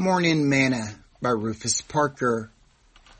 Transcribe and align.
Morning 0.00 0.48
Manna 0.48 0.96
by 1.20 1.28
Rufus 1.28 1.82
Parker, 1.82 2.50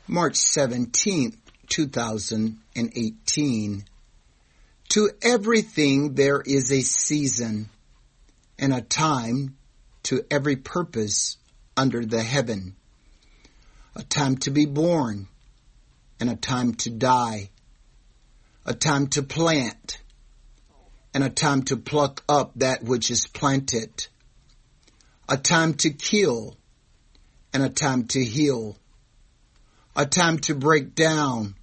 March 0.07 0.33
17th, 0.33 1.37
2018. 1.69 3.85
To 4.89 5.09
everything 5.21 6.15
there 6.15 6.41
is 6.41 6.71
a 6.71 6.81
season 6.81 7.69
and 8.57 8.73
a 8.73 8.81
time 8.81 9.55
to 10.05 10.23
every 10.31 10.55
purpose 10.55 11.37
under 11.77 12.03
the 12.03 12.23
heaven. 12.23 12.75
A 13.95 14.01
time 14.01 14.37
to 14.37 14.49
be 14.49 14.65
born 14.65 15.27
and 16.19 16.31
a 16.31 16.35
time 16.35 16.73
to 16.77 16.89
die. 16.89 17.51
A 18.65 18.73
time 18.73 19.05
to 19.09 19.21
plant 19.21 20.01
and 21.13 21.23
a 21.23 21.29
time 21.29 21.61
to 21.65 21.77
pluck 21.77 22.23
up 22.27 22.53
that 22.55 22.83
which 22.83 23.11
is 23.11 23.27
planted. 23.27 24.07
A 25.29 25.37
time 25.37 25.75
to 25.75 25.91
kill 25.91 26.57
and 27.53 27.63
a 27.63 27.69
time 27.69 28.05
to 28.07 28.23
heal. 28.23 28.77
A 29.95 30.05
time 30.05 30.39
to 30.39 30.55
break 30.55 30.95
down 30.95 31.55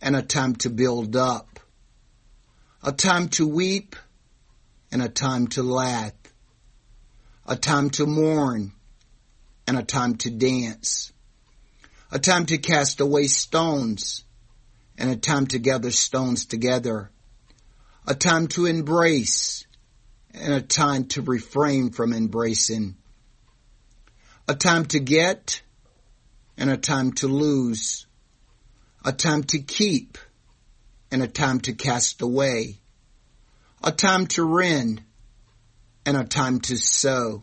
and 0.00 0.16
a 0.16 0.22
time 0.22 0.56
to 0.56 0.70
build 0.70 1.16
up. 1.16 1.60
A 2.82 2.92
time 2.92 3.28
to 3.30 3.46
weep 3.46 3.96
and 4.92 5.02
a 5.02 5.08
time 5.08 5.48
to 5.48 5.62
laugh. 5.62 6.12
A 7.46 7.56
time 7.56 7.90
to 7.90 8.06
mourn 8.06 8.72
and 9.66 9.78
a 9.78 9.82
time 9.82 10.16
to 10.16 10.30
dance. 10.30 11.12
A 12.10 12.18
time 12.18 12.46
to 12.46 12.58
cast 12.58 13.00
away 13.00 13.26
stones 13.26 14.24
and 14.98 15.10
a 15.10 15.16
time 15.16 15.46
to 15.48 15.58
gather 15.58 15.90
stones 15.90 16.46
together 16.46 17.10
a 18.06 18.14
time 18.14 18.46
to 18.46 18.66
embrace 18.66 19.66
and 20.32 20.52
a 20.52 20.60
time 20.60 21.06
to 21.06 21.22
refrain 21.22 21.90
from 21.90 22.12
embracing, 22.12 22.96
a 24.48 24.54
time 24.54 24.84
to 24.84 25.00
get 25.00 25.62
and 26.56 26.70
a 26.70 26.76
time 26.76 27.12
to 27.12 27.26
lose, 27.26 28.06
a 29.04 29.12
time 29.12 29.42
to 29.42 29.58
keep 29.58 30.18
and 31.10 31.22
a 31.22 31.26
time 31.26 31.60
to 31.60 31.72
cast 31.72 32.22
away, 32.22 32.78
a 33.82 33.90
time 33.90 34.26
to 34.26 34.44
rend 34.44 35.02
and 36.04 36.16
a 36.16 36.24
time 36.24 36.60
to 36.60 36.76
sow, 36.76 37.42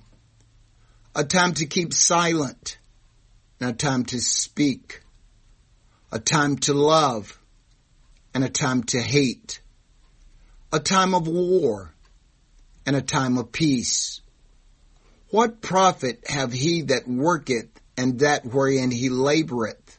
a 1.13 1.23
time 1.23 1.53
to 1.53 1.65
keep 1.65 1.93
silent 1.93 2.77
and 3.59 3.69
a 3.69 3.73
time 3.73 4.05
to 4.05 4.19
speak, 4.19 5.01
a 6.11 6.19
time 6.19 6.57
to 6.57 6.73
love 6.73 7.37
and 8.33 8.45
a 8.45 8.49
time 8.49 8.81
to 8.83 9.01
hate, 9.01 9.61
a 10.71 10.79
time 10.79 11.13
of 11.13 11.27
war 11.27 11.93
and 12.85 12.95
a 12.95 13.01
time 13.01 13.37
of 13.37 13.51
peace. 13.51 14.21
What 15.33 15.61
profit 15.61 16.25
have 16.27 16.53
he 16.53 16.83
that 16.83 17.07
worketh 17.07 17.67
and 17.97 18.19
that 18.19 18.45
wherein 18.45 18.91
he 18.91 19.09
laboureth? 19.09 19.97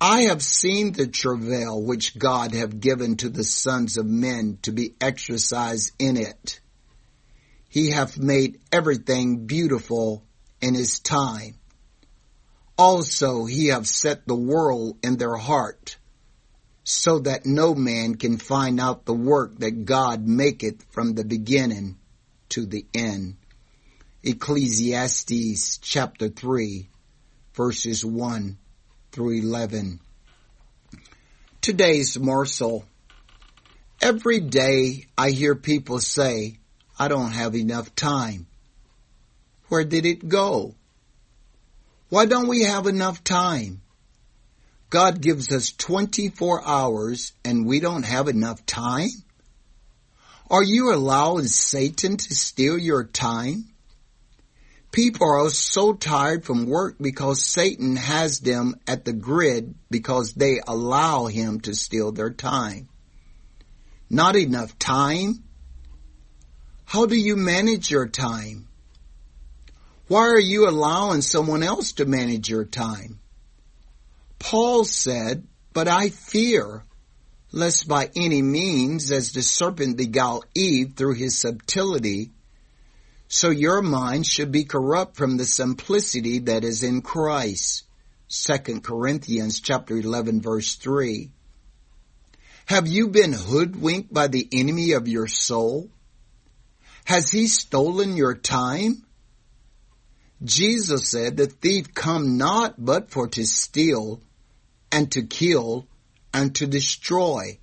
I 0.00 0.22
have 0.22 0.42
seen 0.42 0.92
the 0.92 1.06
travail 1.06 1.80
which 1.80 2.18
God 2.18 2.52
have 2.52 2.80
given 2.80 3.16
to 3.18 3.28
the 3.28 3.44
sons 3.44 3.96
of 3.96 4.06
men 4.06 4.58
to 4.62 4.72
be 4.72 4.96
exercised 5.00 5.92
in 6.00 6.16
it. 6.16 6.58
He 7.68 7.90
hath 7.90 8.18
made 8.18 8.58
everything 8.72 9.46
beautiful 9.46 10.24
in 10.60 10.74
his 10.74 10.98
time. 10.98 11.54
Also 12.76 13.44
he 13.44 13.68
hath 13.68 13.86
set 13.86 14.26
the 14.26 14.34
world 14.34 14.96
in 15.04 15.18
their 15.18 15.36
heart 15.36 15.96
so 16.82 17.20
that 17.20 17.46
no 17.46 17.72
man 17.72 18.16
can 18.16 18.36
find 18.36 18.80
out 18.80 19.04
the 19.04 19.14
work 19.14 19.60
that 19.60 19.84
God 19.84 20.26
maketh 20.26 20.84
from 20.90 21.14
the 21.14 21.24
beginning 21.24 21.98
to 22.48 22.66
the 22.66 22.84
end. 22.92 23.36
Ecclesiastes 24.24 25.78
chapter 25.78 26.28
3 26.28 26.88
verses 27.54 28.04
1 28.04 28.58
through 29.12 29.30
11. 29.30 30.00
Today's 31.60 32.18
morsel. 32.18 32.84
Every 34.02 34.40
day 34.40 35.06
I 35.16 35.30
hear 35.30 35.54
people 35.54 36.00
say, 36.00 36.58
I 36.98 37.06
don't 37.06 37.30
have 37.30 37.54
enough 37.54 37.94
time. 37.94 38.48
Where 39.68 39.84
did 39.84 40.04
it 40.04 40.28
go? 40.28 40.74
Why 42.08 42.26
don't 42.26 42.48
we 42.48 42.64
have 42.64 42.88
enough 42.88 43.22
time? 43.22 43.82
God 44.90 45.20
gives 45.20 45.52
us 45.52 45.70
24 45.70 46.66
hours 46.66 47.34
and 47.44 47.66
we 47.66 47.78
don't 47.78 48.04
have 48.04 48.26
enough 48.26 48.66
time? 48.66 49.10
Are 50.50 50.64
you 50.64 50.92
allowing 50.92 51.46
Satan 51.46 52.16
to 52.16 52.34
steal 52.34 52.76
your 52.76 53.04
time? 53.04 53.68
People 54.90 55.28
are 55.28 55.50
so 55.50 55.92
tired 55.92 56.44
from 56.44 56.66
work 56.66 56.96
because 57.00 57.44
Satan 57.44 57.96
has 57.96 58.40
them 58.40 58.76
at 58.86 59.04
the 59.04 59.12
grid 59.12 59.74
because 59.90 60.32
they 60.32 60.60
allow 60.66 61.26
him 61.26 61.60
to 61.60 61.74
steal 61.74 62.12
their 62.12 62.30
time. 62.30 62.88
Not 64.08 64.36
enough 64.36 64.78
time? 64.78 65.44
How 66.86 67.04
do 67.04 67.16
you 67.16 67.36
manage 67.36 67.90
your 67.90 68.08
time? 68.08 68.68
Why 70.06 70.20
are 70.28 70.40
you 70.40 70.66
allowing 70.68 71.20
someone 71.20 71.62
else 71.62 71.92
to 71.92 72.06
manage 72.06 72.48
your 72.48 72.64
time? 72.64 73.20
Paul 74.38 74.84
said, 74.84 75.46
But 75.74 75.86
I 75.86 76.08
fear 76.08 76.84
lest 77.52 77.88
by 77.88 78.10
any 78.14 78.42
means, 78.42 79.10
as 79.10 79.32
the 79.32 79.42
serpent 79.42 79.96
beguiled 79.96 80.46
Eve 80.54 80.94
through 80.96 81.14
his 81.14 81.38
subtlety, 81.38 82.30
so 83.28 83.50
your 83.50 83.82
mind 83.82 84.26
should 84.26 84.50
be 84.50 84.64
corrupt 84.64 85.16
from 85.16 85.36
the 85.36 85.44
simplicity 85.44 86.40
that 86.40 86.64
is 86.64 86.82
in 86.82 87.02
Christ. 87.02 87.84
2 88.30 88.80
Corinthians 88.80 89.60
chapter 89.60 89.96
11 89.96 90.40
verse 90.40 90.74
3. 90.76 91.30
Have 92.66 92.86
you 92.86 93.08
been 93.08 93.32
hoodwinked 93.32 94.12
by 94.12 94.28
the 94.28 94.48
enemy 94.52 94.92
of 94.92 95.08
your 95.08 95.26
soul? 95.26 95.90
Has 97.04 97.30
he 97.30 97.46
stolen 97.46 98.16
your 98.16 98.34
time? 98.34 99.04
Jesus 100.44 101.10
said, 101.10 101.36
the 101.36 101.46
thief 101.46 101.94
come 101.94 102.36
not 102.36 102.74
but 102.76 103.10
for 103.10 103.28
to 103.28 103.46
steal, 103.46 104.20
and 104.92 105.10
to 105.12 105.22
kill 105.22 105.86
and 106.32 106.54
to 106.56 106.66
destroy. 106.66 107.58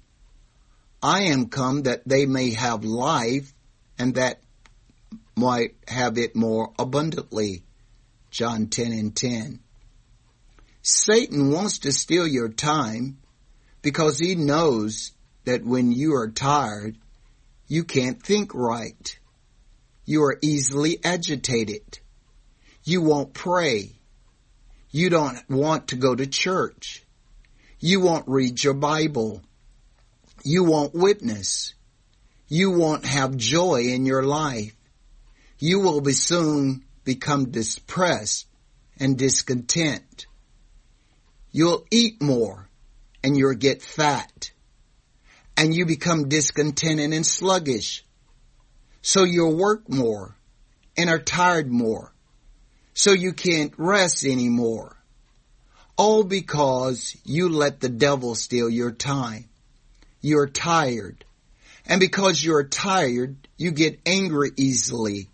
I 1.02 1.24
am 1.24 1.48
come 1.48 1.84
that 1.84 2.08
they 2.08 2.26
may 2.26 2.52
have 2.52 2.84
life 2.84 3.54
and 3.98 4.16
that 4.16 4.42
might 5.36 5.76
have 5.88 6.18
it 6.18 6.36
more 6.36 6.74
abundantly. 6.80 7.64
John 8.32 8.68
10 8.68 8.92
and 8.92 9.16
10. 9.16 9.60
Satan 10.82 11.52
wants 11.52 11.80
to 11.80 11.92
steal 11.92 12.28
your 12.28 12.50
time 12.50 13.18
because 13.82 14.20
he 14.20 14.36
knows 14.36 15.12
that 15.46 15.66
when 15.66 15.92
you 15.92 16.16
are 16.16 16.30
tired, 16.30 16.98
you 17.68 17.84
can't 17.84 18.22
think 18.22 18.54
right. 18.54 19.20
You 20.06 20.24
are 20.24 20.38
easily 20.42 21.00
agitated. 21.04 22.00
You 22.84 23.02
won't 23.02 23.34
pray. 23.34 23.94
You 24.92 25.10
don't 25.10 25.38
want 25.50 25.88
to 25.90 25.96
go 25.96 26.14
to 26.14 26.28
church. 26.28 27.04
You 27.80 28.00
won't 28.00 28.28
read 28.28 28.64
your 28.64 28.76
Bible. 28.76 29.42
You 30.44 30.64
won't 30.64 30.94
witness. 30.94 31.74
You 32.48 32.72
won't 32.72 33.06
have 33.06 33.36
joy 33.36 33.86
in 33.88 34.06
your 34.06 34.24
life. 34.24 34.76
You 35.66 35.80
will 35.80 36.00
be 36.00 36.14
soon 36.14 36.86
become 37.06 37.50
depressed 37.50 38.46
and 39.00 39.18
discontent. 39.18 40.28
You'll 41.52 41.88
eat 41.90 42.22
more 42.22 42.70
and 43.24 43.36
you'll 43.36 43.56
get 43.56 43.82
fat 43.82 44.52
and 45.58 45.74
you 45.74 45.88
become 45.88 46.30
discontented 46.30 47.14
and 47.14 47.26
sluggish. 47.26 48.06
So 49.02 49.24
you'll 49.24 49.58
work 49.58 49.90
more 49.90 50.38
and 50.96 51.10
are 51.10 51.18
tired 51.18 51.72
more. 51.72 52.14
So 52.94 53.14
you 53.14 53.34
can't 53.34 53.74
rest 53.76 54.24
anymore. 54.24 54.96
All 55.98 56.24
because 56.24 57.18
you 57.24 57.50
let 57.50 57.80
the 57.80 57.90
devil 57.90 58.36
steal 58.36 58.70
your 58.70 58.92
time. 58.92 59.46
You're 60.22 60.48
tired. 60.48 61.26
And 61.88 62.00
because 62.00 62.46
you're 62.46 62.66
tired, 62.68 63.48
you 63.58 63.72
get 63.72 64.00
angry 64.06 64.52
easily. 64.58 65.30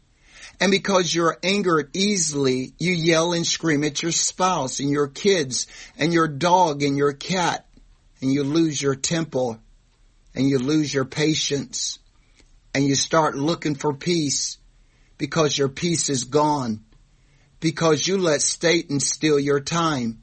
And 0.62 0.69
because 0.69 1.13
you're 1.13 1.40
angered 1.42 1.90
easily, 1.96 2.74
you 2.78 2.92
yell 2.92 3.34
and 3.34 3.48
scream 3.48 3.84
at 3.84 4.04
your 4.04 4.12
spouse 4.12 4.80
and 4.80 4.92
your 4.92 5.08
kids 5.08 5.66
and 5.98 6.13
your 6.13 6.28
dog 6.28 6.84
and 6.84 6.96
your 6.96 7.13
cat. 7.13 7.66
And 8.22 8.31
you 8.31 8.44
lose 8.44 8.80
your 8.80 8.94
temper 8.94 9.60
and 10.36 10.48
you 10.48 10.60
lose 10.60 10.94
your 10.94 11.06
patience. 11.06 11.98
And 12.75 12.86
you 12.86 12.94
start 12.94 13.36
looking 13.36 13.74
for 13.74 13.92
peace 13.92 14.60
because 15.18 15.58
your 15.58 15.68
peace 15.68 16.10
is 16.10 16.25
gone. 16.25 16.81
Because 17.60 18.07
you 18.07 18.19
let 18.19 18.44
Satan 18.44 19.00
steal 19.00 19.40
your 19.40 19.62
time. 19.62 20.22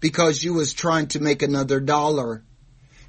Because 0.00 0.44
you 0.44 0.52
was 0.52 0.74
trying 0.74 1.06
to 1.08 1.20
make 1.20 1.42
another 1.42 1.80
dollar, 1.80 2.44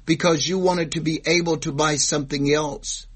because 0.06 0.46
you 0.46 0.58
wanted 0.58 0.92
to 0.92 1.00
be 1.00 1.20
able 1.26 1.56
to 1.58 1.72
buy 1.72 1.96
something 1.96 2.52
else, 2.54 3.08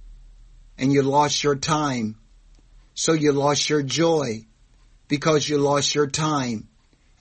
and 0.77 0.93
you 0.93 1.03
lost 1.03 1.45
your 1.45 1.55
time. 1.55 2.17
So 2.99 3.13
you 3.13 3.31
lost 3.31 3.71
your 3.71 3.85
joy. 3.85 4.45
because 5.07 5.49
you 5.49 5.57
lost 5.57 5.95
your 5.95 6.09
time 6.09 6.67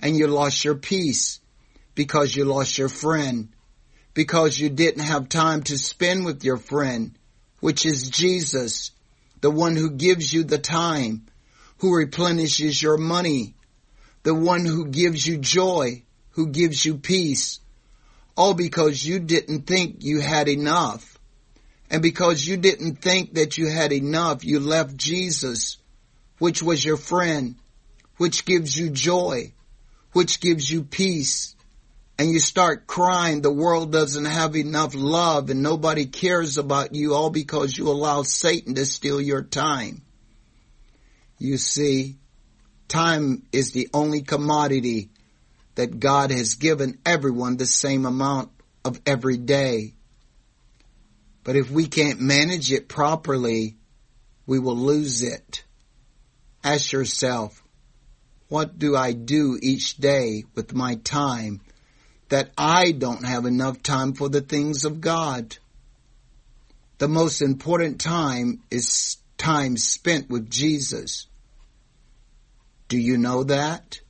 and 0.02 0.18
you 0.18 0.28
lost 0.28 0.66
your 0.66 0.74
peace 0.74 1.40
because 1.94 2.36
you 2.36 2.46
lost 2.46 2.80
your 2.80 2.90
friend 2.90 3.50
because 4.16 4.60
you 4.60 4.70
didn't 4.70 5.04
have 5.04 5.30
time 5.30 5.62
to 5.62 5.78
spend 5.78 6.26
with 6.26 6.44
your 6.44 6.58
friend, 6.58 7.16
which 7.60 7.86
is 7.86 8.10
Jesus, 8.10 8.92
the 9.42 9.52
one 9.52 9.76
who 9.76 9.92
gives 9.92 10.34
you 10.34 10.44
the 10.44 10.58
time, 10.58 11.28
who 11.78 11.96
replenishes 11.96 12.82
your 12.82 12.98
money, 12.98 13.54
the 14.24 14.34
one 14.34 14.66
who 14.66 14.88
gives 14.88 15.28
you 15.28 15.38
joy, 15.38 16.02
who 16.32 16.48
gives 16.48 16.84
you 16.84 16.98
peace, 16.98 17.60
all 18.36 18.56
because 18.56 19.06
you 19.06 19.20
didn't 19.20 19.68
think 19.68 19.98
you 20.00 20.22
had 20.22 20.50
enough. 20.50 21.17
And 21.90 22.02
because 22.02 22.46
you 22.46 22.58
didn't 22.58 22.98
think 22.98 23.36
that 23.36 23.58
you 23.58 23.68
had 23.68 23.94
enough, 23.94 24.44
you 24.44 24.60
left 24.60 24.98
Jesus, 24.98 25.78
which 26.38 26.62
was 26.62 26.84
your 26.84 26.98
friend, 26.98 27.56
which 28.18 28.46
gives 28.46 28.78
you 28.78 28.90
joy, 28.90 29.54
which 30.12 30.42
gives 30.42 30.70
you 30.70 30.84
peace. 30.84 31.56
And 32.20 32.32
you 32.32 32.40
start 32.40 32.88
crying 32.88 33.42
the 33.42 33.52
world 33.52 33.92
doesn't 33.92 34.26
have 34.26 34.56
enough 34.56 34.96
love 34.96 35.50
and 35.50 35.62
nobody 35.62 36.08
cares 36.08 36.58
about 36.58 36.96
you 36.96 37.14
all 37.14 37.30
because 37.30 37.78
you 37.78 37.90
allow 37.90 38.24
Satan 38.24 38.74
to 38.76 38.86
steal 38.86 39.22
your 39.22 39.44
time. 39.44 40.02
You 41.38 41.58
see, 41.58 42.16
time 42.88 43.44
is 43.52 43.72
the 43.72 43.90
only 43.94 44.24
commodity 44.24 45.10
that 45.76 46.00
God 46.00 46.32
has 46.32 46.56
given 46.56 46.98
everyone 47.06 47.58
the 47.58 47.68
same 47.68 48.08
amount 48.08 48.50
of 48.84 49.00
every 49.06 49.38
day. 49.38 49.94
But 51.48 51.56
if 51.56 51.72
we 51.72 51.88
can't 51.88 52.20
manage 52.20 52.74
it 52.74 52.90
properly, 52.90 53.78
we 54.46 54.60
will 54.60 54.76
lose 54.76 55.24
it. 55.24 55.64
Ask 56.62 56.92
yourself, 56.92 57.64
what 58.50 58.78
do 58.78 58.98
I 58.98 59.14
do 59.14 59.58
each 59.62 59.96
day 59.96 60.44
with 60.56 60.74
my 60.74 60.96
time 60.96 61.62
that 62.28 62.52
I 62.58 62.92
don't 62.92 63.24
have 63.24 63.46
enough 63.46 63.82
time 63.82 64.12
for 64.12 64.28
the 64.28 64.42
things 64.42 64.84
of 64.84 65.00
God? 65.00 65.56
The 66.98 67.08
most 67.08 67.42
important 67.42 68.02
time 68.02 68.62
is 68.70 69.16
time 69.38 69.78
spent 69.78 70.30
with 70.30 70.50
Jesus. 70.50 71.28
Do 72.90 72.98
you 72.98 73.18
know 73.18 73.46
that? 73.46 74.02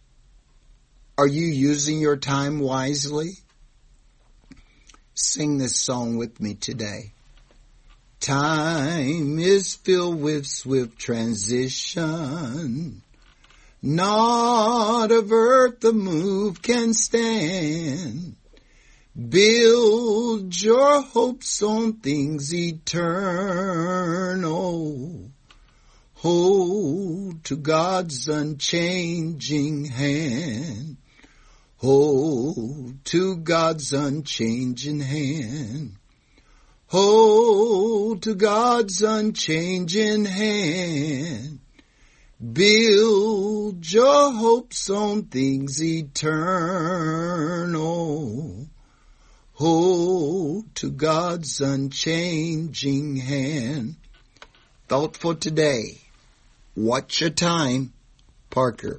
Are 1.19 1.28
you 1.28 1.45
using 1.45 2.00
your 2.00 2.18
time 2.18 2.57
wisely? 2.57 3.34
Sing 5.13 5.60
this 5.60 5.78
song 5.78 6.18
with 6.18 6.42
me 6.42 6.56
today. 6.56 7.13
Time 8.27 9.39
is 9.39 9.75
filled 9.75 10.19
with 10.21 10.45
swift 10.45 11.00
transition. 11.00 12.01
Not 13.81 15.13
of 15.13 15.31
earth 15.31 15.79
the 15.79 15.94
move 15.94 16.62
can 16.62 16.94
stand. 16.94 18.35
Build 19.18 20.62
your 20.62 21.03
hopes 21.03 21.63
on 21.63 21.94
things 22.01 22.53
eternal. 22.53 23.21
Hold 26.15 27.45
to 27.45 27.56
God's 27.56 28.27
unchanging 28.27 29.85
hand. 29.85 30.97
Hold 31.77 33.06
to 33.06 33.38
God's 33.38 33.94
unchanging 33.94 35.00
hand. 35.00 35.95
Hold 36.89 38.22
to 38.24 38.34
God's 38.34 39.01
unchanging 39.01 40.24
hand. 40.24 41.60
Build 42.54 43.92
your 43.92 44.31
hopes 44.31 44.89
on 44.89 45.24
things 45.24 45.84
eternal. 45.84 46.48
Hold 49.54 50.74
to 50.75 50.89
God's 50.89 51.60
unchanging 51.60 53.18
hand. 53.18 53.98
Thought 54.88 55.18
for 55.18 55.36
today. 55.36 55.98
Watch 56.74 57.19
your 57.19 57.31
time, 57.31 57.92
Parker. 58.50 58.98